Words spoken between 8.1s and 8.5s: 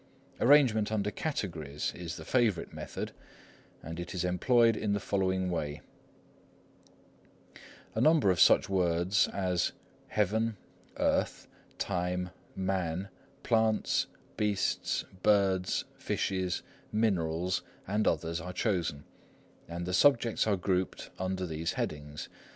of